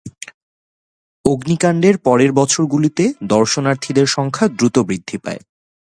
অগ্নিকান্ডের 1.25 1.95
পরের 1.97 2.31
বছরগুলিতে 2.31 3.03
দর্শনার্থীদের 3.23 4.07
সংখ্যা 4.07 4.45
দ্রুত 4.47 4.75
বৃদ্ধি 4.79 5.17
পায়। 5.17 5.41